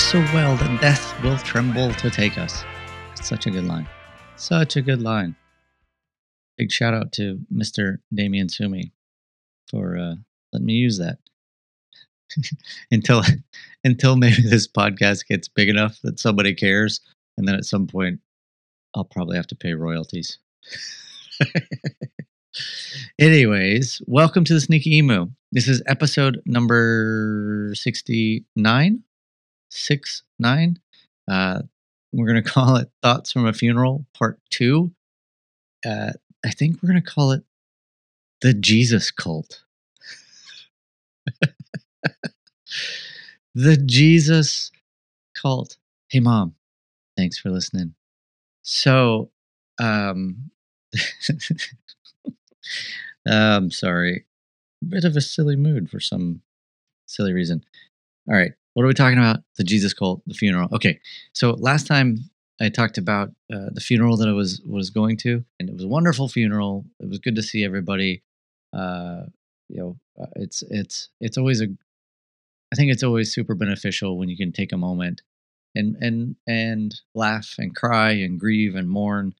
[0.00, 2.64] so well that death will tremble to take us.
[3.12, 3.86] It's such a good line.
[4.36, 5.36] Such a good line.
[6.56, 7.98] Big shout out to Mr.
[8.12, 8.92] Damien Sumi
[9.70, 10.14] for uh,
[10.52, 11.18] letting me use that.
[12.90, 13.22] until
[13.84, 17.00] until maybe this podcast gets big enough that somebody cares,
[17.36, 18.20] and then at some point
[18.94, 20.38] I'll probably have to pay royalties.
[23.18, 25.28] Anyways, welcome to the Sneaky Emu.
[25.52, 29.04] This is episode number 69.
[29.70, 30.78] Six, nine.
[31.28, 31.62] Uh,
[32.12, 34.92] we're going to call it Thoughts from a Funeral, Part Two.
[35.86, 36.12] Uh,
[36.44, 37.42] I think we're going to call it
[38.42, 39.62] The Jesus Cult.
[43.54, 44.70] the Jesus
[45.34, 45.76] Cult.
[46.08, 46.54] Hey, Mom.
[47.16, 47.94] Thanks for listening.
[48.62, 49.30] So,
[49.78, 50.50] um,
[53.26, 54.26] I'm sorry.
[54.86, 56.40] Bit of a silly mood for some
[57.06, 57.64] silly reason.
[58.28, 58.52] All right.
[58.80, 59.40] What are we talking about?
[59.58, 60.66] The Jesus cult, the funeral.
[60.72, 61.00] Okay.
[61.34, 62.16] So last time
[62.62, 65.84] I talked about uh, the funeral that I was was going to, and it was
[65.84, 66.86] a wonderful funeral.
[66.98, 68.22] It was good to see everybody.
[68.72, 69.24] Uh,
[69.68, 71.66] you know, uh, it's it's it's always a.
[72.72, 75.20] I think it's always super beneficial when you can take a moment
[75.74, 79.34] and and and laugh and cry and grieve and mourn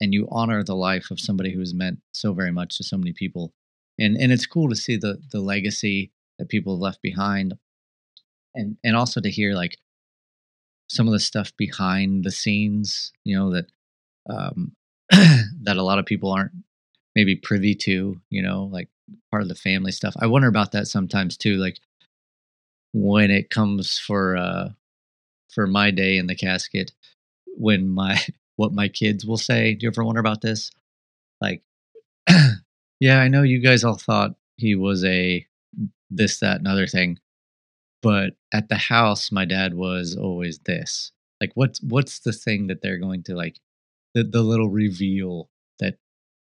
[0.00, 3.12] and you honor the life of somebody who's meant so very much to so many
[3.12, 3.52] people
[3.98, 7.58] and and it's cool to see the the legacy that people have left behind
[8.56, 9.76] and and also to hear like
[10.88, 13.66] some of the stuff behind the scenes you know that
[14.28, 14.72] um
[15.10, 16.52] that a lot of people aren't
[17.14, 18.88] maybe privy to you know like
[19.30, 21.78] part of the family stuff i wonder about that sometimes too like
[22.92, 24.68] when it comes for uh
[25.52, 26.92] for my day in the casket
[27.56, 28.18] when my
[28.56, 29.74] what my kids will say.
[29.74, 30.70] Do you ever wonder about this?
[31.40, 31.62] Like,
[33.00, 35.46] yeah, I know you guys all thought he was a
[36.10, 37.18] this, that, and other thing,
[38.06, 41.10] but at the house, my dad was always this.
[41.40, 43.58] Like, what's what's the thing that they're going to like
[44.14, 45.50] the the little reveal
[45.80, 45.96] that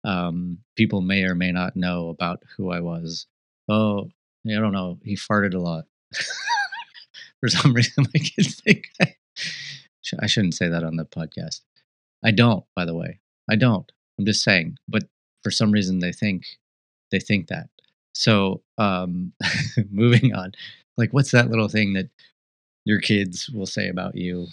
[0.05, 3.27] um, people may or may not know about who I was?
[3.71, 4.11] Oh,
[4.47, 4.99] I don't know.
[5.03, 5.87] He farted a lot.
[7.41, 9.15] For some reason, my kids think I,
[10.21, 11.63] I shouldn't say that on the podcast.
[12.23, 13.21] I don't, by the way.
[13.49, 13.91] I don't.
[14.19, 14.77] I'm just saying.
[14.89, 15.05] But
[15.43, 16.45] for some reason they think
[17.11, 17.71] they think that.
[18.13, 19.33] So um
[19.91, 20.53] moving on.
[20.97, 22.09] Like what's that little thing that
[22.85, 24.47] your kids will say about you?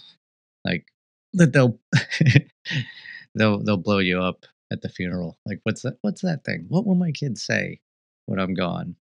[0.64, 0.86] Like
[1.34, 1.78] that they'll
[3.34, 5.38] they'll they'll blow you up at the funeral.
[5.46, 6.66] Like what's that what's that thing?
[6.68, 7.80] What will my kids say
[8.26, 8.96] when I'm gone?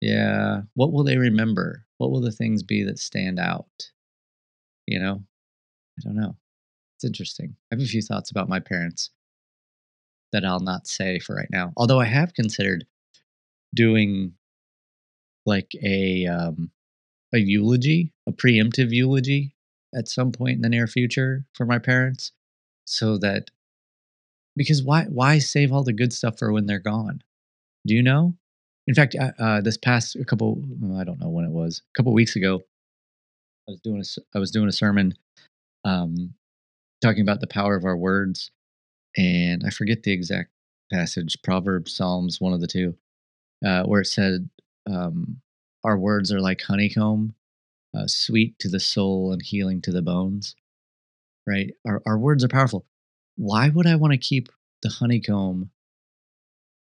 [0.00, 1.84] Yeah, what will they remember?
[1.98, 3.90] What will the things be that stand out?
[4.86, 5.22] You know?
[5.98, 6.36] I don't know.
[6.96, 7.56] It's interesting.
[7.70, 9.10] I have a few thoughts about my parents
[10.32, 11.72] that I'll not say for right now.
[11.76, 12.86] Although I have considered
[13.74, 14.32] doing
[15.46, 16.70] like a um,
[17.34, 19.54] a eulogy, a preemptive eulogy
[19.94, 22.32] at some point in the near future for my parents
[22.84, 23.50] so that
[24.56, 27.22] because why why save all the good stuff for when they're gone?
[27.86, 28.34] Do you know?
[28.86, 30.62] In fact, uh, uh this past a couple
[30.96, 32.62] I don't know when it was a couple weeks ago,
[33.68, 35.14] I was doing a I was doing a sermon
[35.84, 36.34] um,
[37.02, 38.50] talking about the power of our words.
[39.16, 40.50] And I forget the exact
[40.92, 42.96] passage, Proverbs, Psalms, one of the two,
[43.64, 44.50] uh, where it said,
[44.86, 45.40] um,
[45.84, 47.34] Our words are like honeycomb,
[47.96, 50.54] uh, sweet to the soul and healing to the bones.
[51.46, 51.72] Right?
[51.86, 52.86] Our, our words are powerful.
[53.36, 54.48] Why would I want to keep
[54.82, 55.70] the honeycomb,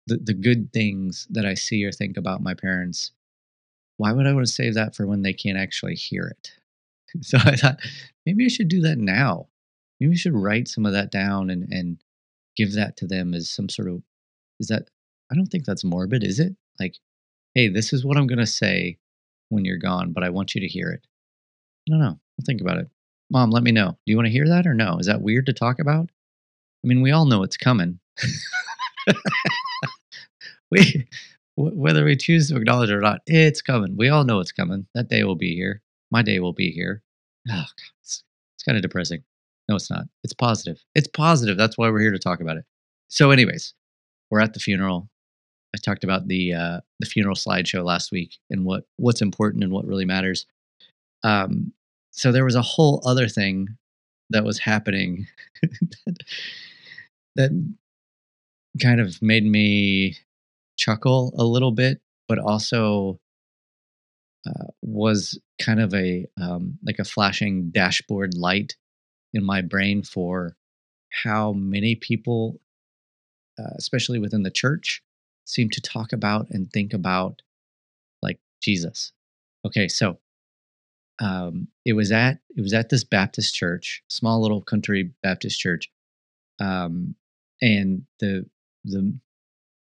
[0.06, 3.12] the, the good things that I see or think about my parents?
[3.96, 6.52] Why would I want to save that for when they can't actually hear it?
[7.20, 7.78] So I thought
[8.24, 9.48] maybe I should do that now
[10.00, 11.98] maybe we should write some of that down and and
[12.56, 14.02] give that to them as some sort of
[14.60, 14.88] is that
[15.30, 16.54] I don't think that's morbid, is it?
[16.80, 16.96] Like,
[17.54, 18.98] hey, this is what I'm gonna say
[19.48, 21.06] when you're gone, but I want you to hear it.
[21.88, 22.18] Don't know.
[22.18, 22.88] I'll think about it.
[23.30, 23.90] Mom, let me know.
[23.90, 24.98] Do you want to hear that or no?
[24.98, 26.10] Is that weird to talk about?
[26.84, 27.98] I mean, we all know it's coming.
[30.70, 31.06] we
[31.56, 33.96] whether we choose to acknowledge it or not, it's coming.
[33.96, 34.86] We all know it's coming.
[34.94, 35.82] That day will be here.
[36.10, 37.02] My day will be here.
[37.50, 37.66] Oh, God,
[38.00, 38.24] it's,
[38.56, 39.22] it's kind of depressing.
[39.68, 40.04] No, it's not.
[40.24, 40.82] It's positive.
[40.94, 41.56] It's positive.
[41.56, 42.64] That's why we're here to talk about it.
[43.08, 43.74] So, anyways,
[44.30, 45.08] we're at the funeral.
[45.74, 49.72] I talked about the uh, the funeral slideshow last week and what what's important and
[49.72, 50.46] what really matters.
[51.24, 51.72] Um,
[52.10, 53.68] so there was a whole other thing
[54.30, 55.26] that was happening
[55.62, 56.16] that,
[57.36, 57.74] that
[58.80, 60.16] kind of made me
[60.78, 63.18] chuckle a little bit, but also
[64.46, 68.76] uh, was kind of a um, like a flashing dashboard light
[69.32, 70.56] in my brain for
[71.24, 72.60] how many people,
[73.58, 75.02] uh, especially within the church,
[75.44, 77.42] seem to talk about and think about
[78.22, 79.12] like Jesus.
[79.64, 80.18] Okay, so
[81.20, 85.90] um, it was at it was at this Baptist church, small little country Baptist church,
[86.60, 87.14] um,
[87.60, 88.46] and the
[88.84, 89.14] the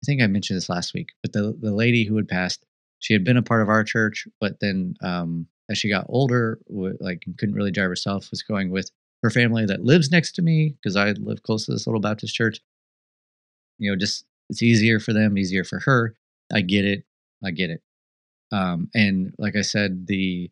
[0.03, 2.65] I think I mentioned this last week, but the the lady who had passed,
[2.99, 6.59] she had been a part of our church, but then um, as she got older,
[6.69, 8.89] w- like couldn't really drive herself, was going with
[9.23, 12.35] her family that lives next to me because I live close to this little Baptist
[12.35, 12.61] church.
[13.79, 16.15] You know, just it's easier for them, easier for her.
[16.53, 17.03] I get it.
[17.43, 17.81] I get it.
[18.51, 20.49] Um, and like I said, the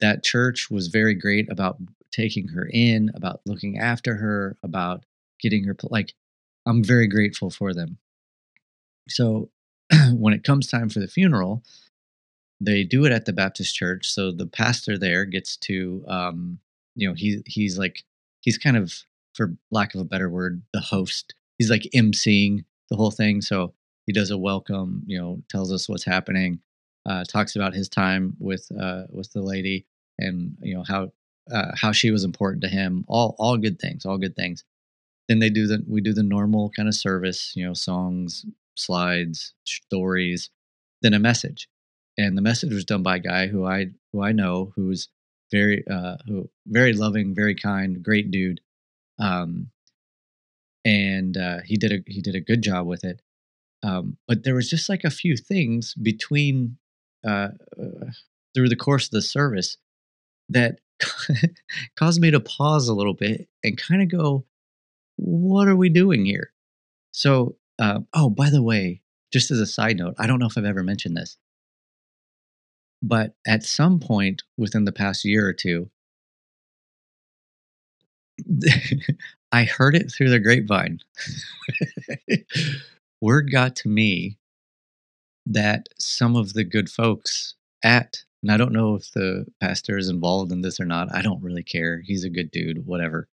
[0.00, 1.76] that church was very great about
[2.10, 5.04] taking her in, about looking after her, about
[5.40, 6.14] getting her like
[6.66, 7.98] I'm very grateful for them.
[9.08, 9.50] So
[10.12, 11.62] when it comes time for the funeral,
[12.60, 14.08] they do it at the Baptist church.
[14.08, 16.58] So the pastor there gets to, um,
[16.94, 18.04] you know, he he's like
[18.40, 18.94] he's kind of,
[19.34, 21.34] for lack of a better word, the host.
[21.58, 23.40] He's like emceeing the whole thing.
[23.42, 23.74] So
[24.06, 26.60] he does a welcome, you know, tells us what's happening,
[27.04, 29.86] uh, talks about his time with uh, with the lady,
[30.18, 31.12] and you know how
[31.50, 33.04] uh, how she was important to him.
[33.08, 34.64] All all good things, all good things.
[35.28, 38.46] Then they do the we do the normal kind of service, you know, songs,
[38.76, 40.50] slides, stories,
[41.02, 41.68] then a message.
[42.18, 45.08] And the message was done by a guy who I who I know who's
[45.50, 48.60] very uh who very loving, very kind, great dude.
[49.18, 49.70] Um
[50.86, 53.20] and uh he did a he did a good job with it.
[53.82, 56.78] Um but there was just like a few things between
[57.26, 57.48] uh,
[57.78, 58.10] uh
[58.54, 59.76] through the course of the service
[60.48, 60.78] that
[61.98, 64.46] caused me to pause a little bit and kind of go,
[65.16, 66.52] what are we doing here?
[67.12, 69.02] So, uh, oh, by the way,
[69.32, 71.36] just as a side note, I don't know if I've ever mentioned this,
[73.02, 75.90] but at some point within the past year or two,
[79.52, 81.00] I heard it through the grapevine.
[83.20, 84.38] Word got to me
[85.46, 90.08] that some of the good folks at, and I don't know if the pastor is
[90.08, 91.14] involved in this or not.
[91.14, 92.02] I don't really care.
[92.04, 93.28] He's a good dude, whatever.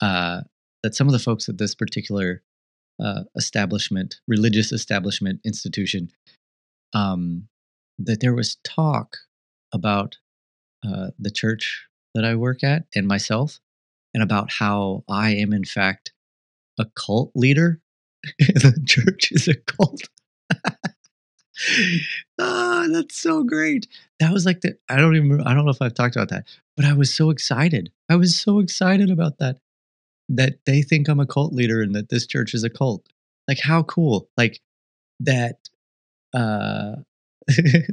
[0.00, 0.42] Uh,
[0.82, 2.42] that some of the folks at this particular
[3.02, 6.10] uh, establishment, religious establishment institution,
[6.94, 7.48] um,
[7.98, 9.18] that there was talk
[9.72, 10.16] about
[10.86, 13.60] uh, the church that I work at and myself,
[14.14, 16.12] and about how I am, in fact,
[16.78, 17.80] a cult leader.
[18.38, 20.02] the church is a cult.
[22.38, 23.86] ah, that's so great.
[24.18, 26.46] That was like the I don't even I don't know if I've talked about that,
[26.76, 27.90] but I was so excited.
[28.08, 29.58] I was so excited about that
[30.28, 33.06] that they think I'm a cult leader and that this church is a cult.
[33.48, 34.28] Like how cool.
[34.36, 34.60] Like
[35.20, 35.56] that
[36.34, 36.96] uh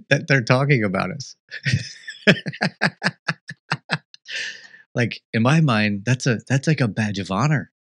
[0.10, 1.36] that they're talking about us.
[4.98, 7.72] Like in my mind that's a that's like a badge of honor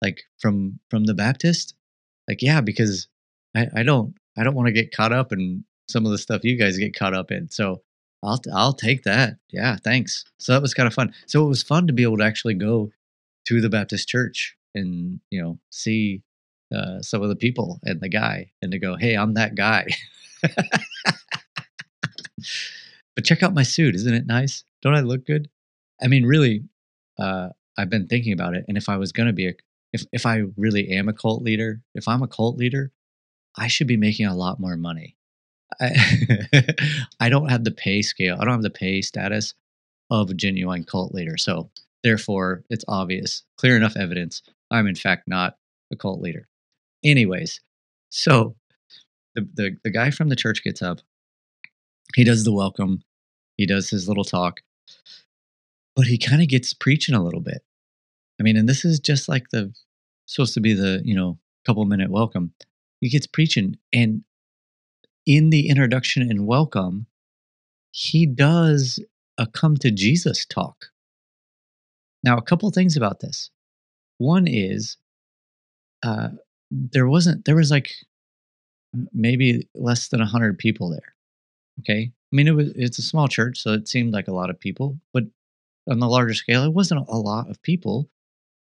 [0.00, 1.74] like from from the baptist
[2.28, 3.08] like yeah because
[3.54, 6.44] i i don't i don't want to get caught up in some of the stuff
[6.44, 7.82] you guys get caught up in so
[8.24, 11.62] i'll i'll take that yeah thanks so that was kind of fun so it was
[11.62, 12.90] fun to be able to actually go
[13.44, 16.22] to the Baptist church and you know see
[16.74, 19.88] uh, some of the people and the guy and to go, hey, I'm that guy.
[20.42, 20.54] but
[23.24, 24.64] check out my suit, isn't it nice?
[24.80, 25.50] Don't I look good?
[26.02, 26.64] I mean, really,
[27.18, 29.54] uh, I've been thinking about it, and if I was going to be a,
[29.92, 32.92] if if I really am a cult leader, if I'm a cult leader,
[33.56, 35.16] I should be making a lot more money.
[35.80, 36.64] I,
[37.20, 38.36] I don't have the pay scale.
[38.38, 39.54] I don't have the pay status
[40.10, 41.38] of a genuine cult leader.
[41.38, 41.70] So
[42.02, 44.42] Therefore, it's obvious, clear enough evidence.
[44.70, 45.56] I'm in fact not
[45.92, 46.48] a cult leader.
[47.04, 47.60] Anyways,
[48.10, 48.56] so
[49.34, 51.00] the, the, the guy from the church gets up.
[52.14, 53.02] He does the welcome.
[53.56, 54.60] He does his little talk.
[55.94, 57.62] But he kind of gets preaching a little bit.
[58.40, 59.72] I mean, and this is just like the
[60.26, 62.52] supposed to be the, you know, couple minute welcome.
[63.00, 64.22] He gets preaching and
[65.26, 67.06] in the introduction and welcome,
[67.92, 68.98] he does
[69.38, 70.86] a come to Jesus talk.
[72.24, 73.50] Now, a couple things about this.
[74.18, 74.96] One is
[76.02, 76.28] uh,
[76.70, 77.92] there wasn't, there was like
[79.12, 81.14] maybe less than 100 people there.
[81.80, 82.12] Okay.
[82.12, 84.60] I mean, it was, it's a small church, so it seemed like a lot of
[84.60, 85.24] people, but
[85.88, 88.08] on the larger scale, it wasn't a lot of people.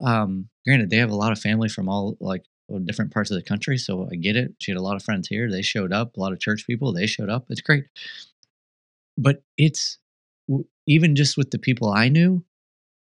[0.00, 2.44] Um, granted, they have a lot of family from all like
[2.84, 4.54] different parts of the country, so I get it.
[4.58, 5.50] She had a lot of friends here.
[5.50, 7.46] They showed up, a lot of church people, they showed up.
[7.48, 7.84] It's great.
[9.18, 9.98] But it's
[10.86, 12.44] even just with the people I knew,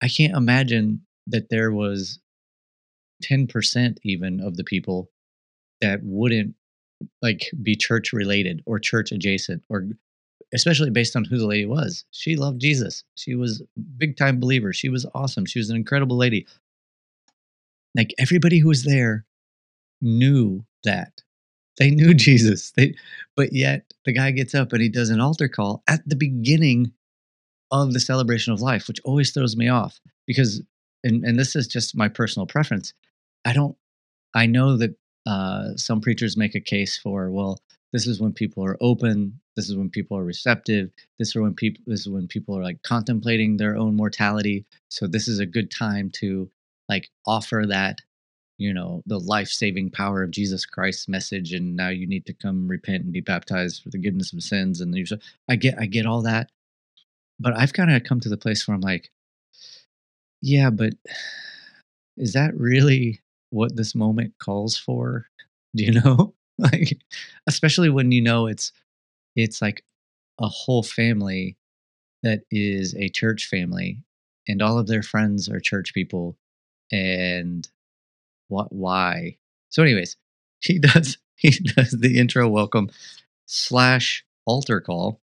[0.02, 2.18] I can't imagine that there was
[3.23, 5.11] 10% even of the people
[5.80, 6.54] that wouldn't
[7.21, 9.88] like be church related or church adjacent or
[10.54, 12.04] especially based on who the lady was.
[12.11, 13.04] She loved Jesus.
[13.14, 13.62] She was
[13.97, 14.73] big time believer.
[14.73, 15.47] She was awesome.
[15.47, 16.47] She was an incredible lady.
[17.97, 19.26] Like everybody who was there
[20.00, 21.23] knew that
[21.78, 22.73] they knew Jesus.
[22.73, 22.94] They,
[23.37, 26.92] but yet the guy gets up and he does an altar call at the beginning
[27.71, 30.62] of the celebration of life, which always throws me off because,
[31.04, 32.92] and, and this is just my personal preference.
[33.44, 33.76] I don't,
[34.35, 34.94] I know that
[35.26, 37.59] uh, some preachers make a case for, well,
[37.92, 39.40] this is when people are open.
[39.56, 40.90] This is when people are receptive.
[41.18, 44.64] This is when people, this is when people are like contemplating their own mortality.
[44.88, 46.50] So this is a good time to
[46.88, 48.00] like offer that
[48.58, 52.68] you know the life-saving power of jesus christ's message and now you need to come
[52.68, 55.04] repent and be baptized for the forgiveness of sins and you
[55.49, 56.50] i get i get all that
[57.40, 59.11] but i've kind of come to the place where i'm like
[60.40, 60.92] yeah but
[62.16, 63.20] is that really
[63.50, 65.26] what this moment calls for
[65.76, 66.99] do you know like
[67.47, 68.73] especially when you know it's
[69.37, 69.85] it's like
[70.40, 71.56] a whole family
[72.23, 73.99] that is a church family
[74.49, 76.37] and all of their friends are church people
[76.90, 77.68] and
[78.49, 79.38] what why?
[79.71, 80.16] So anyways
[80.61, 82.90] he does he does the intro welcome
[83.47, 85.21] slash altar call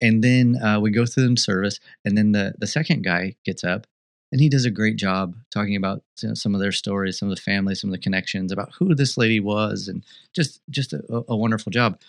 [0.00, 3.64] and then uh, we go through the service and then the the second guy gets
[3.64, 3.86] up
[4.30, 7.30] and he does a great job talking about you know, some of their stories some
[7.30, 10.04] of the family some of the connections about who this lady was and
[10.34, 12.00] just just a, a wonderful job.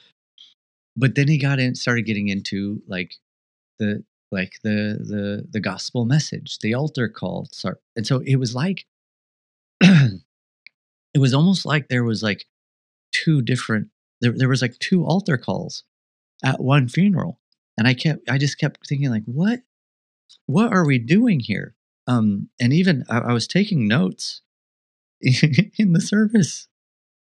[0.96, 3.16] But then he got in started getting into like
[3.80, 8.54] the like the the the gospel message the altar call start and so it was
[8.54, 8.86] like
[9.82, 10.22] it
[11.18, 12.46] was almost like there was like
[13.12, 13.88] two different
[14.22, 15.84] there, there was like two altar calls
[16.44, 17.40] at one funeral.
[17.78, 19.62] And i kept i just kept thinking like what?
[20.46, 21.76] What are we doing here
[22.10, 24.42] um and even i, I was taking notes
[25.22, 26.68] in the service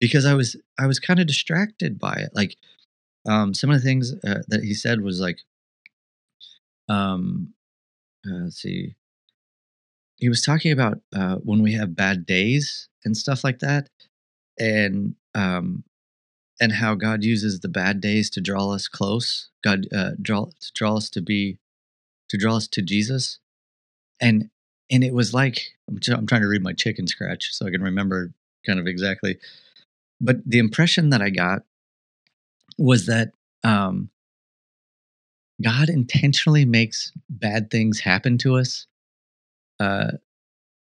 [0.00, 2.56] because i was i was kind of distracted by it like
[3.28, 5.40] um some of the things uh, that he said was like
[6.88, 7.54] um
[8.26, 8.96] uh, let's see
[10.16, 13.90] he was talking about uh, when we have bad days and stuff like that,
[14.58, 15.84] and um,
[16.60, 19.50] and how God uses the bad days to draw us close.
[19.62, 21.58] God uh, draw to draw us to be
[22.30, 23.38] to draw us to Jesus,
[24.20, 24.50] and
[24.90, 28.32] and it was like I'm, trying to read my chicken scratch so I can remember
[28.64, 29.38] kind of exactly.
[30.20, 31.62] But the impression that I got
[32.78, 33.32] was that
[33.64, 34.10] um,
[35.62, 38.86] God intentionally makes bad things happen to us
[39.80, 40.12] uh,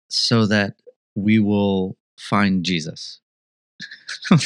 [0.09, 0.75] so that
[1.15, 3.21] we will find Jesus.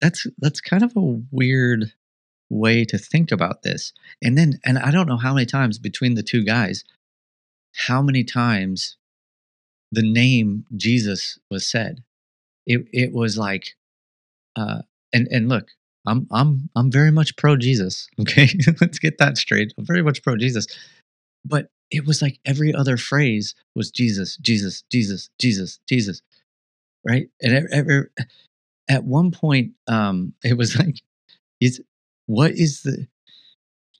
[0.00, 1.92] that's that's kind of a weird
[2.50, 3.92] way to think about this.
[4.22, 6.84] And then and I don't know how many times between the two guys
[7.86, 8.96] how many times
[9.92, 12.02] the name Jesus was said.
[12.66, 13.76] It it was like
[14.56, 14.82] uh
[15.12, 15.68] and and look,
[16.06, 18.48] I'm I'm I'm very much pro Jesus, okay?
[18.80, 19.72] Let's get that straight.
[19.78, 20.66] I'm very much pro Jesus.
[21.44, 26.22] But it was like every other phrase was Jesus, Jesus, Jesus, Jesus, Jesus,
[27.06, 27.28] right?
[27.40, 28.06] And every,
[28.90, 31.00] at one point, um, it was like,
[31.60, 31.80] "Is
[32.26, 33.06] what is the?"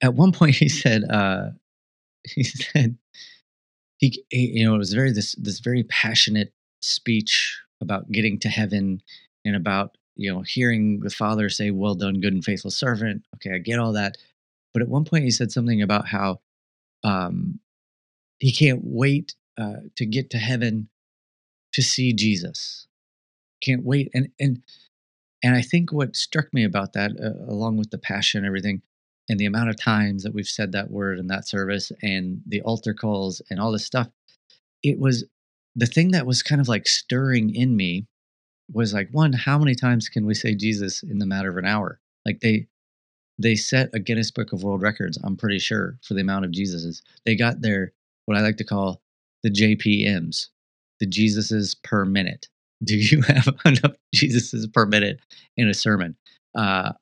[0.03, 1.51] At one point, he said, uh,
[2.25, 2.99] "He said
[3.99, 8.49] he, he, you know, it was very this this very passionate speech about getting to
[8.49, 9.02] heaven
[9.45, 13.55] and about you know hearing the Father say, "Well done, good and faithful servant." Okay,
[13.55, 14.17] I get all that,
[14.73, 16.40] but at one point, he said something about how
[17.05, 17.61] um,
[18.38, 20.88] he can't wait uh, to get to heaven
[21.73, 22.87] to see Jesus.
[23.61, 24.11] Can't wait.
[24.14, 24.62] And and
[25.43, 28.83] and I think what struck me about that, uh, along with the passion everything,
[29.29, 32.63] and the amount of times that we've said that word in that service, and the
[32.63, 34.09] altar calls and all this stuff,
[34.83, 35.25] it was
[35.77, 38.07] the thing that was kind of like stirring in me
[38.73, 41.65] was like one, how many times can we say Jesus in the matter of an
[41.65, 42.01] hour?
[42.27, 42.67] Like they
[43.39, 46.51] they set a Guinness Book of World Records, I'm pretty sure, for the amount of
[46.51, 47.03] Jesuses.
[47.25, 47.93] They got their
[48.27, 49.01] what I like to call
[49.43, 50.49] the JPMs,
[51.01, 52.49] the Jesuses per minute.
[52.85, 55.21] Do you have enough Jesuses per minute
[55.57, 56.17] in a sermon?
[56.55, 56.93] Uh,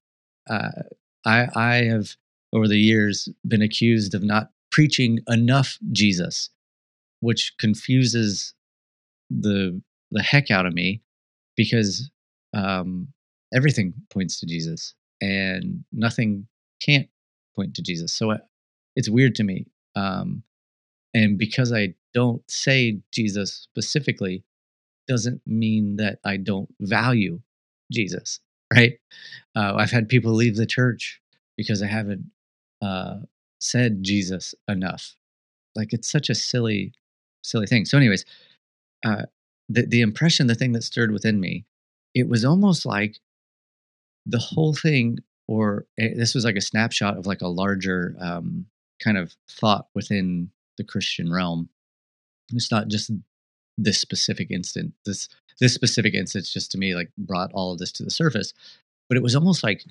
[0.49, 0.83] uh,
[1.27, 2.17] I, I have
[2.53, 6.51] over the years been accused of not preaching enough Jesus,
[7.21, 8.55] which confuses
[9.29, 11.03] the the heck out of me
[11.57, 12.11] because
[12.55, 13.09] um,
[13.53, 16.47] everything points to Jesus and nothing
[16.81, 17.09] can't
[17.57, 18.13] point to Jesus.
[18.13, 18.39] So uh,
[18.95, 19.67] it's weird to me.
[19.97, 20.45] Um,
[21.13, 24.45] and because I don't say Jesus specifically,
[25.09, 27.41] doesn't mean that I don't value
[27.93, 28.41] Jesus,
[28.75, 28.95] right?
[29.55, 31.21] Uh, I've had people leave the church
[31.57, 32.31] because I haven't
[32.83, 33.19] uh,
[33.61, 35.17] said Jesus enough.
[35.75, 36.93] Like it's such a silly,
[37.43, 37.85] silly thing.
[37.85, 38.25] So, anyways,
[39.05, 39.23] uh,
[39.69, 41.65] the the impression, the thing that stirred within me,
[42.15, 43.21] it was almost like
[44.25, 48.67] the whole thing, or eh, this was like a snapshot of like a larger um,
[49.03, 51.69] kind of thought within the Christian realm.
[52.53, 53.11] It's not just
[53.79, 54.93] this specific instant.
[55.05, 55.29] This
[55.61, 58.53] this specific instance just to me like brought all of this to the surface.
[59.09, 59.85] But it was almost like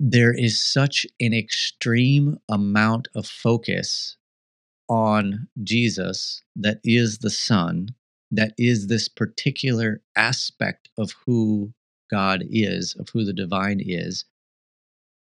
[0.00, 4.16] there is such an extreme amount of focus
[4.88, 7.88] on Jesus that is the Son,
[8.30, 11.72] that is this particular aspect of who
[12.10, 14.24] God is, of who the divine is,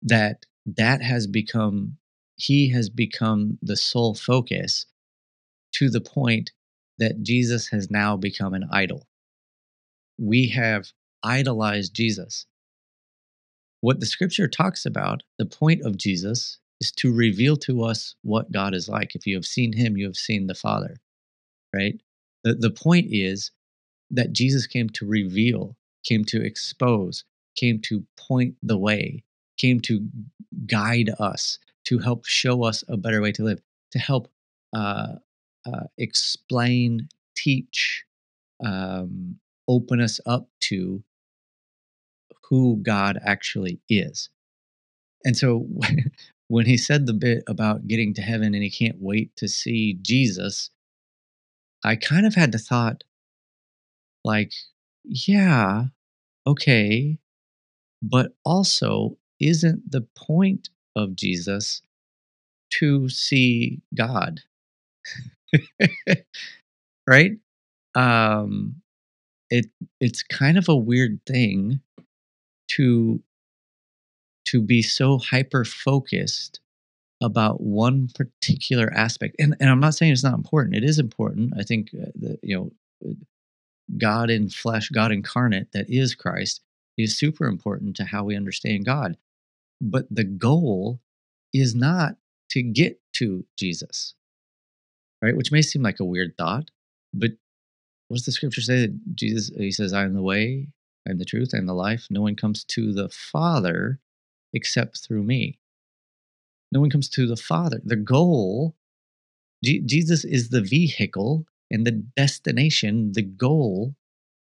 [0.01, 1.97] that that has become
[2.35, 4.85] he has become the sole focus
[5.73, 6.51] to the point
[6.97, 9.07] that Jesus has now become an idol.
[10.17, 10.91] We have
[11.23, 12.45] idolized Jesus.
[13.81, 18.51] What the scripture talks about, the point of Jesus is to reveal to us what
[18.51, 19.15] God is like.
[19.15, 20.97] If you have seen him, you have seen the Father,
[21.73, 21.99] right?
[22.43, 23.51] The, the point is
[24.11, 27.23] that Jesus came to reveal, came to expose,
[27.55, 29.23] came to point the way,
[29.57, 30.07] came to
[30.65, 33.61] guide us, to help show us a better way to live,
[33.91, 34.29] to help
[34.73, 35.15] uh,
[35.73, 38.03] uh, explain, teach,
[38.65, 41.03] um, open us up to
[42.49, 44.29] who God actually is.
[45.23, 45.67] And so
[46.47, 49.97] when he said the bit about getting to heaven and he can't wait to see
[50.01, 50.71] Jesus,
[51.83, 53.03] I kind of had the thought,
[54.23, 54.51] like,
[55.03, 55.85] yeah,
[56.45, 57.19] okay,
[58.01, 61.81] but also, isn't the point of Jesus
[62.79, 64.41] to see God?
[67.07, 67.31] right?
[67.95, 68.81] Um,
[69.49, 69.67] it
[70.01, 71.81] it's kind of a weird thing
[72.69, 73.21] to
[74.45, 76.59] to be so hyper focused
[77.21, 81.53] about one particular aspect and, and i'm not saying it's not important it is important
[81.59, 82.71] i think uh, that you know
[83.97, 86.61] god in flesh god incarnate that is christ
[86.97, 89.17] is super important to how we understand god
[89.81, 90.99] but the goal
[91.53, 92.15] is not
[92.49, 94.15] to get to jesus
[95.21, 96.71] right which may seem like a weird thought
[97.13, 97.31] but
[98.07, 100.67] what does the scripture say that jesus he says i am the way
[101.07, 103.99] i am the truth i am the life no one comes to the father
[104.53, 105.59] except through me
[106.71, 107.81] no one comes to the Father.
[107.83, 108.75] The goal,
[109.63, 113.95] G- Jesus is the vehicle and the destination, the goal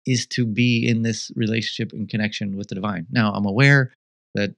[0.07, 3.07] is to be in this relationship and connection with the divine.
[3.11, 3.92] Now, I'm aware
[4.35, 4.54] that uh,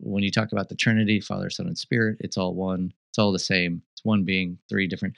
[0.00, 3.32] when you talk about the Trinity, Father, Son, and Spirit, it's all one, it's all
[3.32, 3.82] the same.
[4.00, 5.16] It's one being, three different.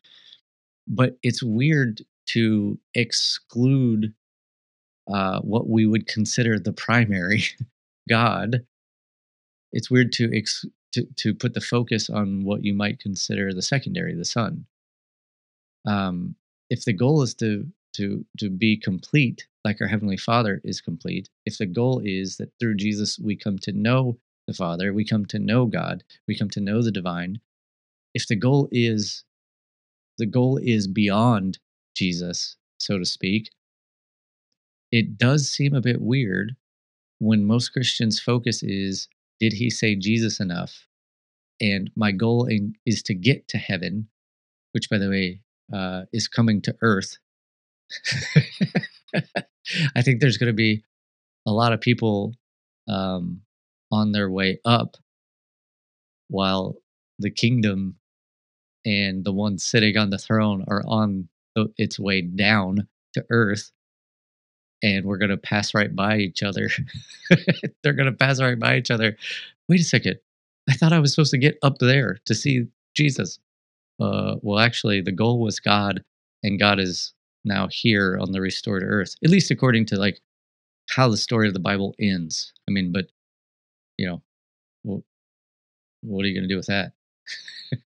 [0.89, 4.13] But it's weird to exclude
[5.13, 7.45] uh, what we would consider the primary
[8.09, 8.67] God.
[9.73, 10.65] It's weird to ex-
[10.95, 14.67] to, to put the focus on what you might consider the secondary, the Son.
[15.87, 16.35] Um,
[16.69, 21.29] if the goal is to to to be complete, like our Heavenly Father is complete,
[21.47, 24.19] if the goal is that through Jesus we come to know
[24.49, 27.41] the Father, we come to know God, we come to know the divine,
[28.15, 29.25] if the goal is
[30.19, 31.59] the goal is beyond
[31.97, 33.51] Jesus, so to speak,
[34.91, 36.55] it does seem a bit weird
[37.19, 39.09] when most Christians' focus is
[39.41, 40.87] did he say Jesus enough?
[41.61, 44.09] And my goal in, is to get to heaven,
[44.73, 45.41] which, by the way,
[45.73, 47.19] uh, is coming to earth.
[49.97, 50.85] I think there's going to be
[51.47, 52.35] a lot of people
[52.89, 53.41] um,
[53.91, 54.97] on their way up
[56.29, 56.77] while
[57.19, 57.97] the kingdom
[58.85, 63.71] and the one sitting on the throne are on the, its way down to earth
[64.83, 66.69] and we're going to pass right by each other.
[67.83, 69.17] They're going to pass right by each other.
[69.69, 70.19] Wait a second.
[70.69, 73.39] I thought I was supposed to get up there to see Jesus.
[74.01, 76.03] Uh, well, actually, the goal was God,
[76.43, 77.13] and God is
[77.45, 80.21] now here on the restored earth, at least according to like
[80.91, 82.53] how the story of the Bible ends.
[82.69, 83.07] I mean, but
[83.99, 84.23] you know,
[84.85, 85.05] well,
[86.03, 86.93] what are you going to do with that?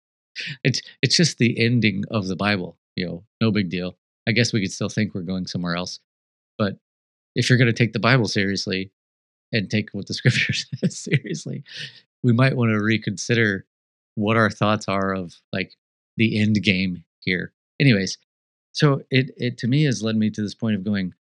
[0.64, 2.78] it's it's just the ending of the Bible.
[2.96, 3.96] You know, no big deal.
[4.26, 6.00] I guess we could still think we're going somewhere else.
[6.58, 6.78] But
[7.34, 8.90] if you're going to take the Bible seriously
[9.52, 11.62] and take what the scripture says seriously,
[12.22, 13.64] we might want to reconsider
[14.16, 15.74] what our thoughts are of like
[16.16, 17.52] the end game here.
[17.80, 18.18] Anyways,
[18.72, 21.14] so it it to me has led me to this point of going,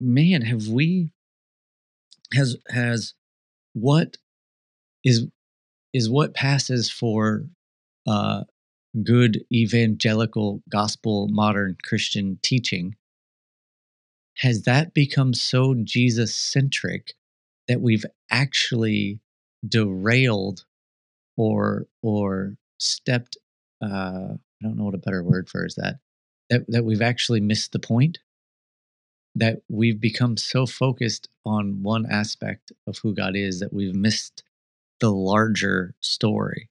[0.00, 1.12] man, have we
[2.34, 3.14] has has
[3.72, 4.16] what
[5.04, 5.26] is
[5.92, 7.44] is what passes for
[8.10, 8.42] uh
[9.04, 12.96] good evangelical gospel modern Christian teaching
[14.38, 17.14] has that become so Jesus centric
[17.68, 19.20] that we've actually
[19.66, 20.64] derailed
[21.36, 23.36] or or stepped
[23.82, 25.96] uh, I don't know what a better word for is that
[26.50, 28.18] that that we've actually missed the point
[29.36, 34.42] that we've become so focused on one aspect of who God is that we've missed
[35.00, 36.68] the larger story.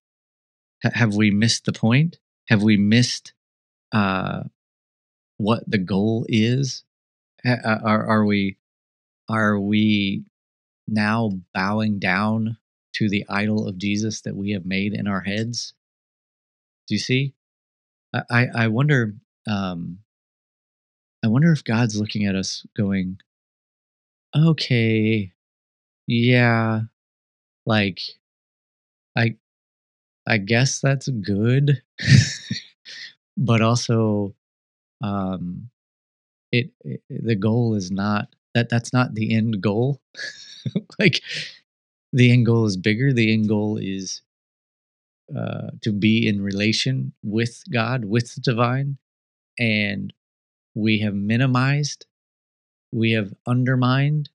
[0.86, 2.20] H- have we missed the point?
[2.50, 3.34] Have we missed
[3.92, 4.44] uh,
[5.38, 6.84] what the goal is?
[7.46, 8.58] Ha- Are are we
[9.30, 10.24] are we
[10.88, 12.58] now bowing down
[12.94, 15.74] to the idol of Jesus that we have made in our heads?
[16.88, 17.34] Do you see?
[18.14, 19.16] I I wonder.
[19.48, 20.00] Um,
[21.24, 23.20] I wonder if God's looking at us, going,
[24.36, 25.34] "Okay,
[26.08, 26.82] yeah,
[27.66, 28.02] like
[29.16, 29.38] I
[30.30, 31.82] I guess that's good,
[33.38, 34.36] but also,
[35.04, 35.70] um,
[36.52, 40.02] it, it the goal is not that that's not the end goal.
[41.00, 41.22] like
[42.14, 43.14] the end goal is bigger.
[43.14, 44.22] The end goal is
[45.36, 48.98] uh, to be in relation with God, with the divine,
[49.60, 50.14] and
[50.76, 52.06] we have minimized,
[52.94, 54.30] we have undermined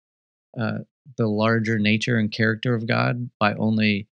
[0.58, 0.80] uh,
[1.16, 4.08] the larger nature and character of God by only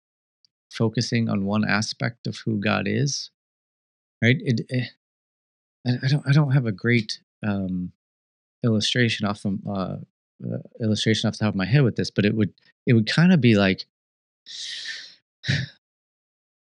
[0.70, 3.30] focusing on one aspect of who God is.
[4.22, 4.36] Right?
[4.40, 4.86] It, eh,
[5.86, 6.28] I, I don't.
[6.28, 7.92] I don't have a great um,
[8.64, 9.96] illustration off of uh,
[10.44, 12.52] uh, illustration off the top of my head with this, but it would
[12.86, 13.86] it would kind of be like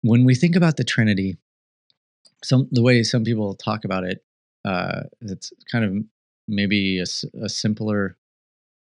[0.02, 1.38] when we think about the Trinity.
[2.43, 4.24] Some the way some people talk about it,
[4.63, 6.06] uh, it's kind of
[6.48, 7.06] maybe a,
[7.41, 8.15] a simpler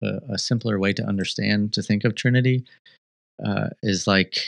[0.02, 2.64] a, a simpler way to understand to think of Trinity
[3.44, 4.38] uh, is like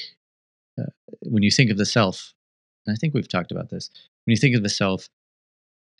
[1.22, 2.34] when you think of the self.
[2.86, 3.90] And I think we've talked about this.
[4.24, 5.08] When you think of the self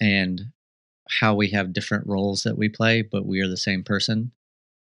[0.00, 0.46] and
[1.08, 4.32] how we have different roles that we play, but we are the same person.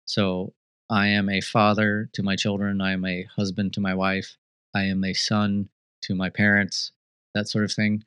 [0.07, 0.55] So
[0.91, 2.81] I am a father to my children.
[2.81, 4.37] I am a husband to my wife.
[4.75, 5.69] I am a son
[6.03, 6.93] to my parents,
[7.35, 8.05] that sort of thing.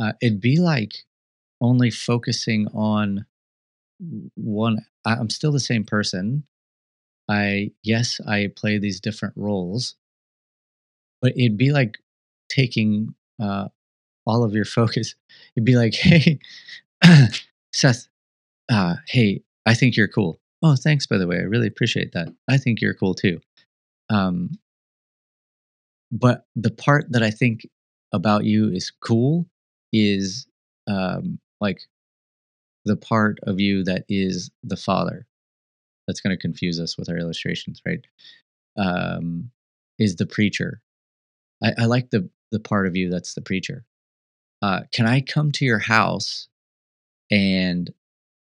[0.00, 1.04] Uh, it'd be like
[1.60, 3.26] only focusing on
[4.34, 4.84] one.
[5.04, 6.44] I'm still the same person.
[7.28, 9.94] I, yes, I play these different roles,
[11.20, 11.98] but it'd be like
[12.48, 13.68] taking uh,
[14.26, 15.14] all of your focus.
[15.56, 16.38] It'd be like, hey,
[17.72, 18.08] Seth,
[18.70, 20.40] uh, hey, I think you're cool.
[20.62, 21.36] Oh, thanks, by the way.
[21.36, 22.28] I really appreciate that.
[22.48, 23.40] I think you're cool too.
[24.10, 24.50] Um,
[26.12, 27.66] but the part that I think
[28.12, 29.46] about you is cool
[29.92, 30.46] is
[30.88, 31.80] um, like
[32.84, 35.26] the part of you that is the father.
[36.06, 38.00] That's going to confuse us with our illustrations, right?
[38.76, 39.50] Um,
[39.98, 40.80] is the preacher.
[41.62, 43.84] I, I like the the part of you that's the preacher.
[44.62, 46.48] Uh, can I come to your house
[47.30, 47.90] and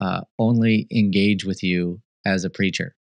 [0.01, 2.95] uh, only engage with you as a preacher?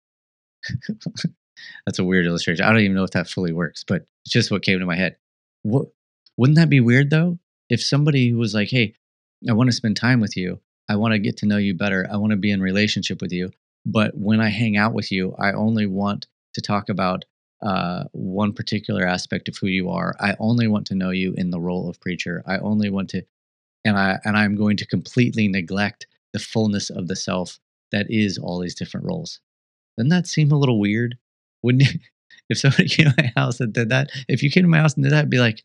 [1.86, 2.66] That's a weird illustration.
[2.66, 4.96] I don't even know if that fully works, but it's just what came to my
[4.96, 5.18] head.
[5.64, 5.88] What
[6.38, 7.40] wouldn't that be weird though?
[7.70, 8.96] If somebody was like, "Hey,
[9.50, 10.60] I want to spend time with you.
[10.90, 12.08] I want to get to know you better.
[12.12, 13.50] I want to be in relationship with you,
[13.86, 17.26] but when I hang out with you, I only want to talk about
[17.62, 20.16] uh, one particular aspect of who you are.
[20.20, 22.44] I only want to know you in the role of preacher.
[22.48, 23.24] I only want to,
[23.86, 27.60] and I and I'm going to completely neglect the fullness of the self
[27.92, 29.40] that is all these different roles.
[29.98, 31.18] Doesn't that seem a little weird?
[31.64, 32.00] Wouldn't you,
[32.50, 34.10] if somebody came to my house and did that?
[34.28, 35.64] If you came to my house and did that, I'd be like,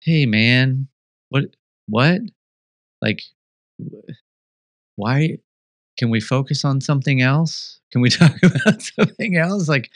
[0.00, 0.88] "Hey, man,
[1.30, 1.44] what?
[1.86, 2.20] What?
[3.02, 3.22] Like,
[4.96, 5.38] why?
[5.98, 7.80] Can we focus on something else?
[7.92, 9.68] Can we talk about something else?
[9.68, 9.90] Like,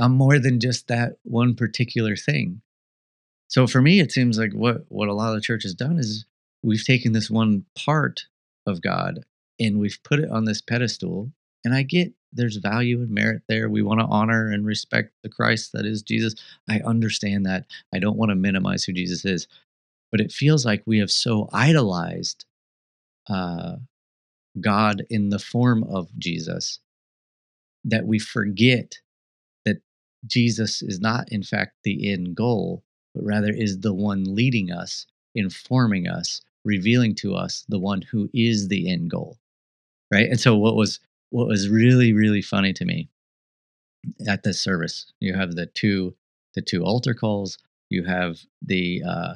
[0.00, 2.62] I'm more than just that one particular thing."
[3.48, 5.98] So for me, it seems like what what a lot of the church has done
[5.98, 6.24] is
[6.62, 8.26] we've taken this one part
[8.66, 9.24] of God
[9.58, 11.32] and we've put it on this pedestal.
[11.64, 13.68] And I get there's value and merit there.
[13.68, 16.34] We want to honor and respect the Christ that is Jesus.
[16.68, 17.66] I understand that.
[17.92, 19.48] I don't want to minimize who Jesus is,
[20.12, 22.44] but it feels like we have so idolized
[23.28, 23.76] uh,
[24.60, 26.78] God in the form of Jesus
[27.84, 29.00] that we forget
[30.26, 32.82] Jesus is not, in fact, the end goal,
[33.14, 38.28] but rather is the one leading us, informing us, revealing to us the one who
[38.34, 39.38] is the end goal.
[40.12, 40.28] Right.
[40.28, 43.08] And so what was what was really, really funny to me
[44.28, 46.14] at this service, you have the two
[46.54, 47.58] the two altar calls,
[47.90, 49.34] you have the uh,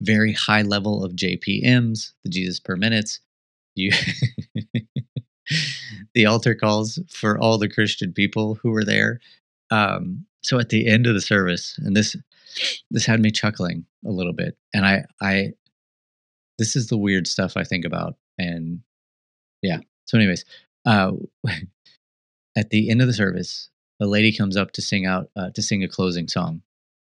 [0.00, 3.20] very high level of JPMs, the Jesus per minutes,
[3.74, 3.92] you
[6.14, 9.20] the altar calls for all the Christian people who were there.
[9.70, 12.16] Um, so at the end of the service, and this
[12.90, 15.52] this had me chuckling a little bit, and I I
[16.58, 18.80] this is the weird stuff I think about, and
[19.62, 19.78] yeah.
[20.06, 20.44] So, anyways,
[20.86, 21.12] uh,
[22.56, 23.68] at the end of the service,
[24.00, 26.62] a lady comes up to sing out uh, to sing a closing song,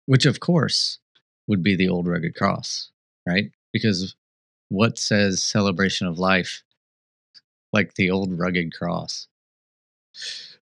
[0.05, 0.99] which of course
[1.47, 2.91] would be the old rugged cross,
[3.27, 3.51] right?
[3.73, 4.15] Because
[4.69, 6.63] what says celebration of life
[7.73, 9.27] like the old rugged cross?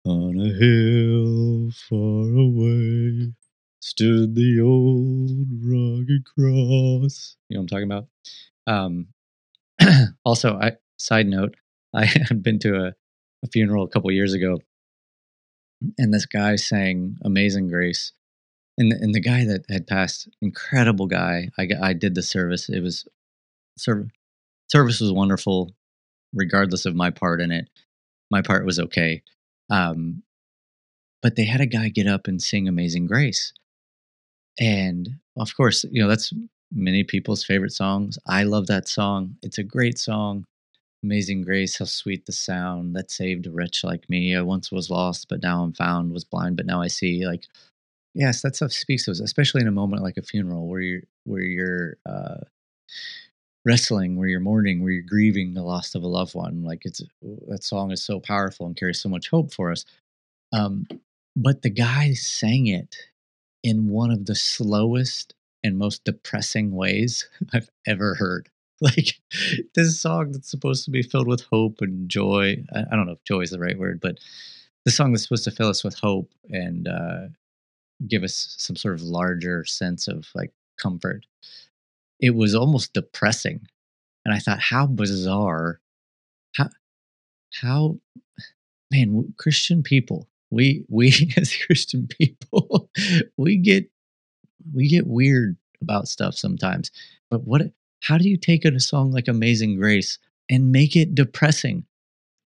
[0.07, 3.33] On a hill far away
[3.81, 7.37] stood the old rugged cross.
[7.49, 8.09] You know what I'm talking about?
[8.69, 9.09] Um,
[10.25, 11.57] also, I side note,
[11.95, 12.95] I had been to a,
[13.45, 14.61] a funeral a couple years ago,
[15.99, 18.13] and this guy sang "Amazing Grace,"
[18.79, 21.51] and the, and the guy that had passed, incredible guy.
[21.59, 22.69] I I did the service.
[22.69, 23.09] It was
[23.77, 24.13] service
[24.69, 25.75] service was wonderful,
[26.33, 27.69] regardless of my part in it.
[28.31, 29.25] My part was okay,
[29.71, 30.23] um,
[31.23, 33.53] but they had a guy get up and sing "Amazing Grace,"
[34.59, 36.33] and of course, you know that's
[36.73, 38.19] many people's favorite songs.
[38.27, 39.37] I love that song.
[39.43, 40.45] It's a great song.
[41.05, 44.37] Amazing grace, how sweet the sound that saved a wretch like me.
[44.37, 47.27] I once was lost, but now I'm found, was blind, but now I see.
[47.27, 47.45] Like,
[48.15, 51.03] yes, that stuff speaks to us, especially in a moment like a funeral where you're
[51.25, 52.39] where you're uh,
[53.67, 56.63] wrestling, where you're mourning, where you're grieving the loss of a loved one.
[56.63, 57.03] Like it's
[57.49, 59.85] that song is so powerful and carries so much hope for us.
[60.53, 60.87] Um,
[61.35, 62.97] but the guy sang it
[63.63, 68.49] in one of the slowest and most depressing ways I've ever heard.
[68.83, 69.15] Like
[69.75, 72.63] this song that's supposed to be filled with hope and joy.
[72.75, 74.19] I, I don't know if joy is the right word, but
[74.85, 77.29] the song that's supposed to fill us with hope and uh,
[78.07, 81.25] give us some sort of larger sense of like comfort.
[82.21, 83.67] It was almost depressing,
[84.25, 85.81] and I thought, how bizarre,
[86.57, 86.69] how
[87.61, 87.99] how
[88.91, 92.91] man, Christian people, we we as Christian people,
[93.37, 93.91] we get
[94.75, 96.91] we get weird about stuff sometimes.
[97.31, 97.63] But what
[98.01, 100.19] how do you take a song like Amazing Grace
[100.51, 101.85] and make it depressing?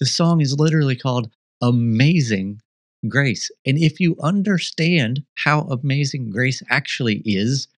[0.00, 1.30] The song is literally called
[1.62, 2.60] Amazing
[3.08, 3.50] Grace.
[3.64, 7.68] And if you understand how amazing grace actually is,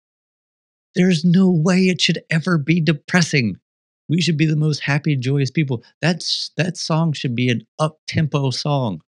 [0.94, 3.56] there's no way it should ever be depressing.
[4.08, 5.82] We should be the most happy, joyous people.
[6.00, 9.02] That's that song should be an up tempo song.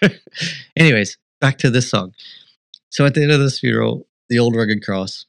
[0.76, 2.12] Anyways, back to this song.
[2.90, 5.26] So at the end of this funeral, the old rugged cross,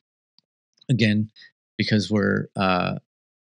[0.90, 1.32] again,
[1.78, 2.96] because we're uh,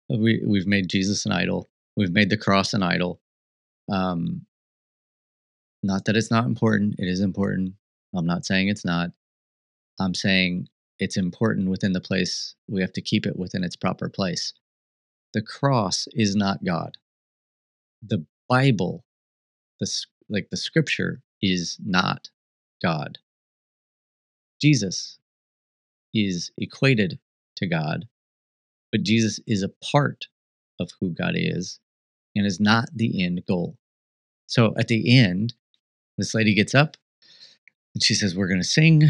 [0.10, 1.68] we we've made Jesus an idol.
[1.96, 3.20] We've made the cross an idol.
[3.92, 4.46] Um,
[5.84, 6.96] not that it's not important.
[7.00, 7.74] It is important.
[8.16, 9.12] I'm not saying it's not.
[10.00, 10.68] I'm saying
[11.00, 12.56] it's important within the place.
[12.68, 14.54] We have to keep it within its proper place.
[15.34, 16.98] The cross is not God.
[18.02, 19.04] The Bible,
[19.80, 19.92] the
[20.30, 22.30] like the Scripture, is not
[22.82, 23.20] God.
[24.62, 25.20] Jesus
[26.14, 27.20] is equated
[27.58, 28.08] to God,
[28.92, 30.28] but Jesus is a part
[30.80, 31.80] of who God is
[32.36, 33.78] and is not the end goal.
[34.48, 35.54] So at the end,
[36.18, 36.98] this lady gets up
[37.94, 39.04] and she says, We're going to sing.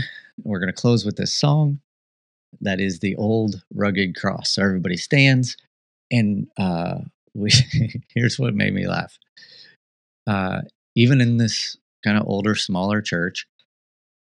[0.43, 1.79] We're going to close with this song.
[2.61, 4.51] That is the old rugged cross.
[4.51, 5.57] So everybody stands.
[6.11, 6.99] And uh,
[7.33, 7.51] we,
[8.13, 9.17] here's what made me laugh.
[10.25, 10.61] Uh,
[10.95, 13.47] even in this kind of older, smaller church,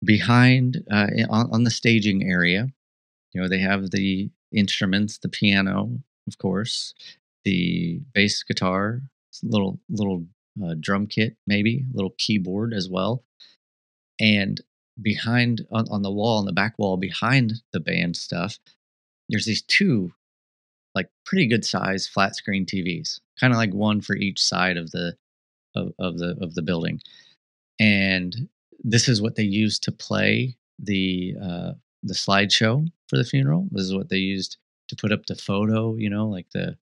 [0.04, 2.68] behind uh, on, on the staging area,
[3.34, 6.94] you know, they have the instruments, the piano, of course,
[7.46, 9.02] the bass guitar,
[9.44, 10.26] little little
[10.64, 13.24] uh, drum kit, maybe a little keyboard as well,
[14.20, 14.62] and
[15.02, 18.60] behind on, on the wall, on the back wall behind the band stuff,
[19.30, 20.14] there's these two
[20.96, 24.92] like pretty good size flat screen TVs, kind of like one for each side of
[24.92, 25.16] the
[25.76, 27.02] of, of the of the building,
[27.80, 28.50] and
[28.84, 31.72] this is what they used to play the uh,
[32.04, 33.68] the slideshow for the funeral.
[33.72, 34.58] This is what they used
[34.88, 36.78] to put up the photo, you know, like the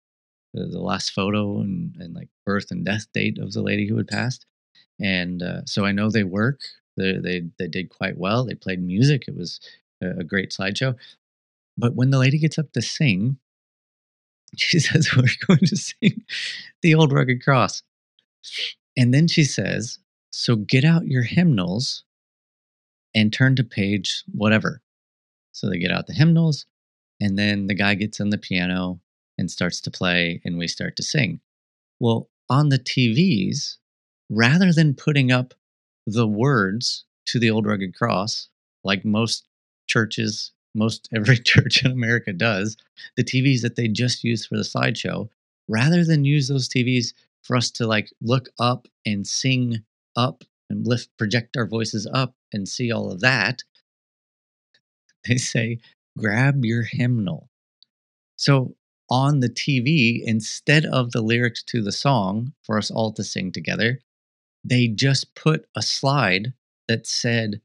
[0.54, 3.96] the, the last photo and, and like birth and death date of the lady who
[3.96, 4.46] had passed.
[5.00, 6.60] And uh, so I know they work.
[6.96, 8.44] They, they they did quite well.
[8.44, 9.24] They played music.
[9.26, 9.60] It was
[10.02, 10.96] a, a great slideshow.
[11.76, 13.38] But when the lady gets up to sing,
[14.56, 16.24] she says, "We're going to sing
[16.82, 17.82] the old rugged cross,"
[18.96, 19.98] and then she says,
[20.30, 22.04] "So get out your hymnals
[23.14, 24.82] and turn to page whatever."
[25.52, 26.66] So they get out the hymnals,
[27.20, 29.00] and then the guy gets on the piano
[29.38, 31.40] and starts to play, and we start to sing.
[32.00, 33.76] Well, on the TVs,
[34.28, 35.54] rather than putting up
[36.06, 38.48] the words to the old rugged cross,
[38.84, 39.46] like most
[39.86, 42.76] churches, most every church in America does,
[43.16, 45.28] the TVs that they just use for the slideshow,
[45.68, 47.12] rather than use those TVs
[47.42, 49.84] for us to like look up and sing
[50.16, 53.62] up and lift, project our voices up and see all of that,
[55.28, 55.78] they say,
[56.18, 57.48] grab your hymnal.
[58.36, 58.74] So
[59.08, 63.52] on the TV, instead of the lyrics to the song for us all to sing
[63.52, 64.00] together,
[64.64, 66.52] they just put a slide
[66.88, 67.60] that said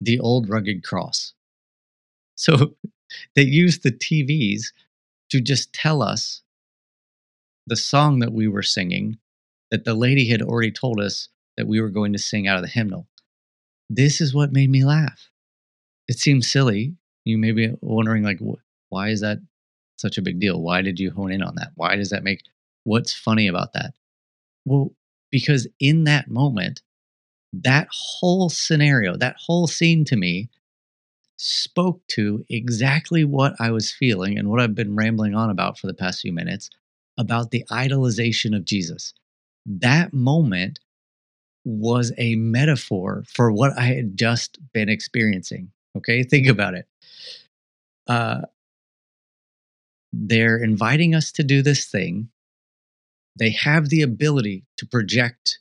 [0.00, 1.34] the old rugged cross.
[2.34, 2.76] So
[3.36, 4.72] they used the TVs
[5.30, 6.42] to just tell us
[7.66, 9.18] the song that we were singing
[9.70, 12.62] that the lady had already told us that we were going to sing out of
[12.62, 13.06] the hymnal.
[13.90, 15.28] This is what made me laugh
[16.08, 16.94] it seems silly.
[17.24, 18.40] You may be wondering, like,
[18.88, 19.38] why is that
[19.96, 20.60] such a big deal?
[20.60, 21.72] Why did you hone in on that?
[21.76, 22.42] Why does that make
[22.84, 23.92] what's funny about that?
[24.64, 24.92] Well,
[25.30, 26.82] because in that moment,
[27.52, 30.48] that whole scenario, that whole scene to me
[31.36, 35.86] spoke to exactly what I was feeling and what I've been rambling on about for
[35.86, 36.68] the past few minutes
[37.16, 39.14] about the idolization of Jesus.
[39.66, 40.80] That moment
[41.64, 45.70] was a metaphor for what I had just been experiencing.
[45.96, 46.86] Okay, think about it.
[48.06, 48.42] Uh,
[50.12, 52.30] they're inviting us to do this thing.
[53.38, 55.58] They have the ability to project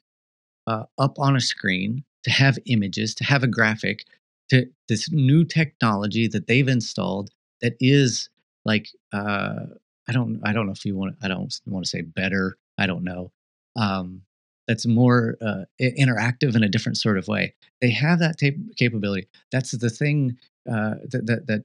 [0.66, 4.06] uh, up on a screen, to have images, to have a graphic,
[4.50, 7.30] to this new technology that they've installed
[7.62, 8.30] that is
[8.66, 9.66] like uh,
[10.08, 12.86] I don't I don't know if you want I don't want to say better I
[12.86, 13.32] don't know
[13.76, 14.22] um,
[14.68, 17.54] that's more uh, interactive in a different sort of way.
[17.80, 18.36] They have that
[18.76, 19.28] capability.
[19.52, 20.38] That's the thing
[20.70, 21.64] uh, that, that that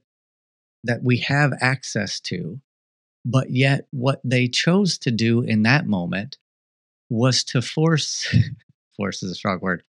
[0.85, 2.59] that we have access to,
[3.25, 6.37] but yet what they chose to do in that moment
[7.09, 8.33] was to force
[8.97, 9.83] force is a strong word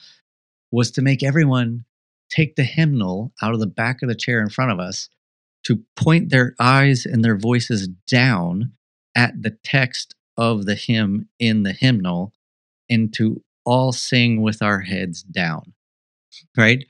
[0.72, 1.86] was to make everyone
[2.30, 5.10] take the hymnal out of the back of the chair in front of us
[5.64, 8.72] to point their eyes and their voices down
[9.16, 12.34] at the text of the hymn in the hymnal
[12.90, 15.74] and to all sing with our heads down
[16.58, 16.86] right?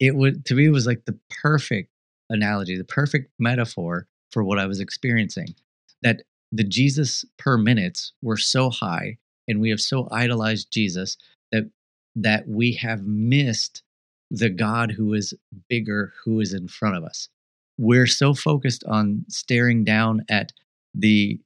[0.00, 1.90] It would to me was like the perfect
[2.30, 5.54] analogy the perfect metaphor for what i was experiencing
[6.02, 9.16] that the jesus per minutes were so high
[9.48, 11.16] and we have so idolized jesus
[11.50, 11.70] that
[12.14, 13.82] that we have missed
[14.30, 15.34] the god who is
[15.68, 17.28] bigger who is in front of us
[17.78, 20.52] we're so focused on staring down at
[20.94, 21.40] the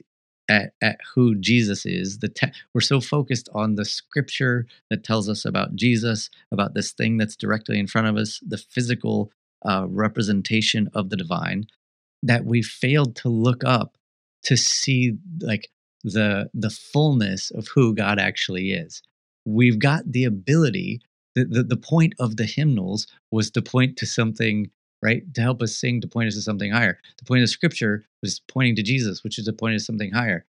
[0.48, 2.18] at, at who Jesus is.
[2.18, 6.92] The te- we're so focused on the scripture that tells us about Jesus, about this
[6.92, 9.32] thing that's directly in front of us, the physical
[9.64, 11.66] uh, representation of the divine,
[12.22, 13.96] that we failed to look up
[14.44, 15.68] to see like
[16.04, 19.02] the the fullness of who God actually is.
[19.44, 21.00] We've got the ability.
[21.34, 24.70] The, the, the point of the hymnals was to point to something
[25.02, 25.22] right?
[25.34, 26.98] To help us sing, to point us to something higher.
[27.18, 30.12] The point of scripture was pointing to Jesus, which is to point us to something
[30.12, 30.44] higher.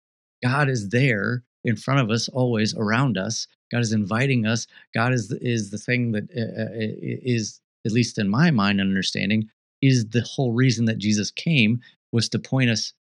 [0.42, 3.46] God is there in front of us, always around us.
[3.70, 4.66] God is inviting us.
[4.94, 8.90] God is is the thing that uh, uh is, at least in my mind and
[8.90, 9.48] understanding,
[9.80, 12.92] is the whole reason that Jesus came was to point us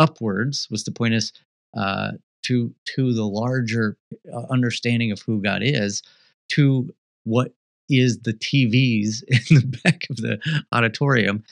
[0.00, 1.32] upwards, was to point us
[1.76, 2.12] uh,
[2.44, 3.96] to to the larger
[4.34, 6.02] uh, understanding of who God is,
[6.50, 6.90] to
[7.24, 7.52] what
[7.90, 10.40] is the TVs in the back of the
[10.72, 11.44] auditorium.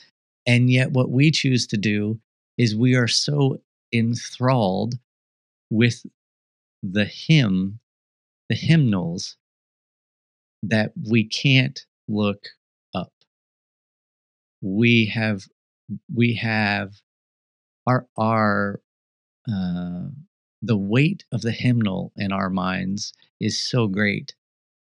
[0.47, 2.19] And yet, what we choose to do
[2.57, 3.61] is we are so
[3.93, 4.95] enthralled
[5.69, 6.05] with
[6.83, 7.79] the hymn,
[8.49, 9.37] the hymnals,
[10.63, 12.47] that we can't look
[12.95, 13.13] up.
[14.61, 15.47] We have,
[16.13, 16.93] we have
[17.89, 18.81] our, our,
[19.51, 20.09] uh,
[20.61, 24.35] the weight of the hymnal in our minds is so great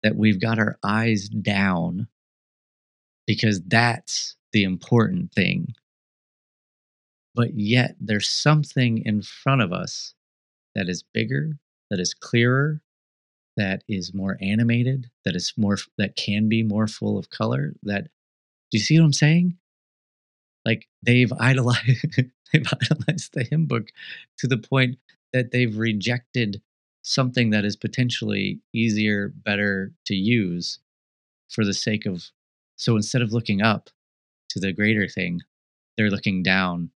[0.04, 2.08] that we've got our eyes down
[3.28, 5.74] because that's the important thing.
[7.34, 10.14] But yet there's something in front of us
[10.76, 11.58] that is bigger,
[11.90, 12.82] that is clearer,
[13.58, 17.74] that is more animated, that is more that can be more full of color.
[17.84, 18.04] That
[18.72, 19.58] do you see what I'm saying?
[20.66, 22.16] Like they've idolized
[22.54, 23.90] they've idolized the hymn book
[24.40, 24.98] to the point
[25.34, 26.62] that they've rejected
[27.04, 30.80] something that is potentially easier, better to use
[31.50, 32.26] for the sake of.
[32.78, 33.90] So instead of looking up
[34.50, 35.42] to the greater thing,
[35.98, 36.90] they're looking down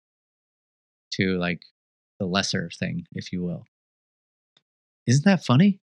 [1.12, 1.64] to like
[2.20, 3.66] the lesser thing, if you will.
[5.08, 5.80] Isn't that funny?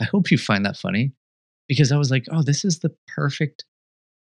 [0.00, 1.12] I hope you find that funny
[1.68, 3.64] because I was like, oh, this is the perfect,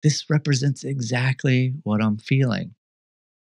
[0.08, 2.74] this represents exactly what I'm feeling.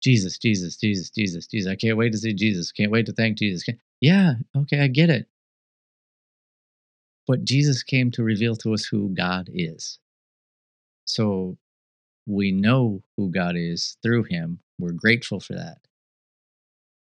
[0.02, 1.72] Jesus, Jesus, Jesus, Jesus, Jesus.
[1.72, 2.72] I can't wait to see Jesus.
[2.72, 3.68] Can't wait to thank Jesus.
[4.02, 5.28] Yeah, okay, I get it.
[7.28, 10.00] But Jesus came to reveal to us who God is.
[11.06, 11.56] So
[12.26, 14.58] we know who God is through him.
[14.80, 15.78] We're grateful for that.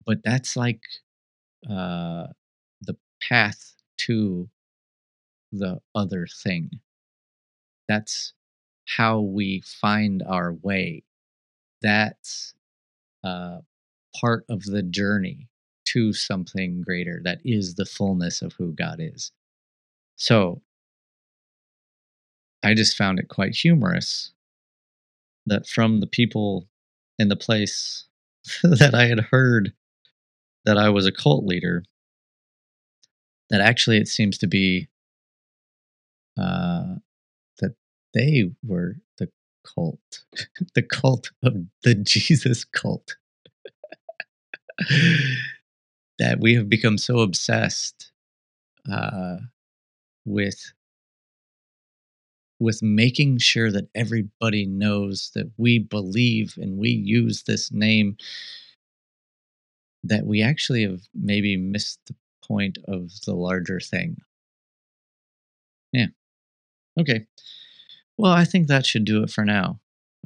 [0.06, 0.82] But that's like
[1.70, 2.28] uh,
[2.82, 4.50] the path to
[5.54, 6.70] the other thing.
[7.88, 8.34] That's
[8.88, 11.04] how we find our way.
[11.82, 12.54] That's
[13.24, 13.60] uh,
[14.20, 15.50] part of the journey
[15.90, 19.32] to something greater that is the fullness of who God is.
[20.16, 20.62] So
[22.64, 24.32] I just found it quite humorous
[25.46, 26.68] that from the people
[27.20, 28.06] in the place
[28.64, 29.74] that I had heard
[30.66, 31.84] that I was a cult leader,
[33.50, 34.90] that actually it seems to be
[36.38, 36.96] uh,
[38.18, 39.30] they were the
[39.64, 40.24] cult,
[40.76, 43.16] the cult of the Jesus cult.
[46.20, 48.12] that we have become so obsessed
[48.92, 49.38] uh,
[50.26, 50.74] with
[52.60, 58.18] with making sure that everybody knows that we believe and we use this name
[60.04, 64.18] that we actually have maybe missed the point of the larger thing.
[65.92, 66.08] Yeah.
[67.00, 67.28] Okay.
[68.18, 69.80] Well, I think that should do it for now.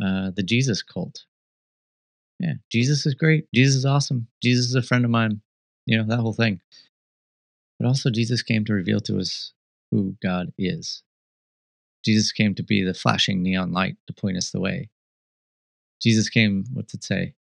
[0.04, 1.26] Uh, the Jesus cult.
[2.40, 3.48] Yeah, Jesus is great.
[3.54, 4.28] Jesus is awesome.
[4.42, 5.42] Jesus is a friend of mine.
[5.86, 6.62] You know, that whole thing.
[7.80, 9.54] But also, Jesus came to reveal to us
[9.92, 11.04] who God is.
[12.04, 14.90] Jesus came to be the flashing neon light to point us the way.
[16.02, 17.36] Jesus came, what's it say?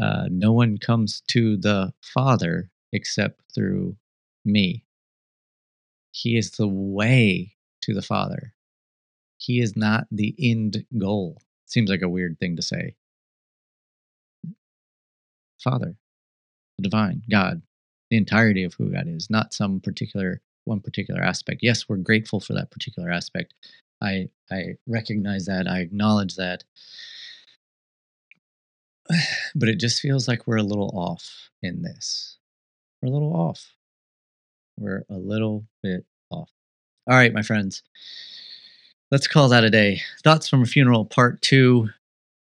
[0.00, 3.96] Uh, no one comes to the Father except through
[4.44, 4.84] me.
[6.12, 8.54] He is the way to the Father.
[9.40, 11.40] He is not the end goal.
[11.66, 12.94] Seems like a weird thing to say.
[15.62, 15.96] Father,
[16.76, 17.62] the divine, God,
[18.10, 21.60] the entirety of who God is, not some particular one particular aspect.
[21.62, 23.54] Yes, we're grateful for that particular aspect.
[24.02, 25.66] I I recognize that.
[25.68, 26.64] I acknowledge that.
[29.54, 32.38] But it just feels like we're a little off in this.
[33.02, 33.74] We're a little off.
[34.78, 36.50] We're a little bit off.
[37.08, 37.82] All right, my friends.
[39.10, 40.02] Let's call that a day.
[40.22, 41.88] Thoughts from a funeral, part two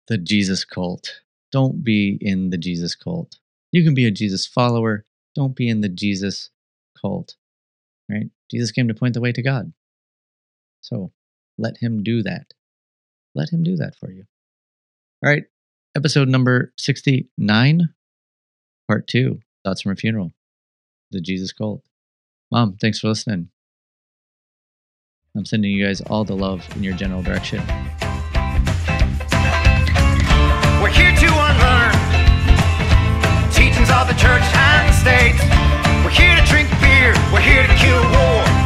[0.07, 1.21] the Jesus cult.
[1.51, 3.37] Don't be in the Jesus cult.
[3.71, 5.05] You can be a Jesus follower.
[5.35, 6.49] Don't be in the Jesus
[6.99, 7.35] cult.
[8.09, 8.29] Right?
[8.49, 9.73] Jesus came to point the way to God.
[10.81, 11.11] So
[11.57, 12.53] let him do that.
[13.33, 14.25] Let him do that for you.
[15.23, 15.43] All right.
[15.95, 17.89] Episode number 69,
[18.87, 20.31] part two Thoughts from a Funeral,
[21.11, 21.83] the Jesus cult.
[22.51, 23.49] Mom, thanks for listening.
[25.33, 27.59] I'm sending you guys all the love in your general direction.
[30.81, 31.95] We're here to unlearn
[33.53, 35.39] teachings of the church and the state.
[36.03, 37.15] We're here to drink beer.
[37.31, 38.60] We're here to kill war.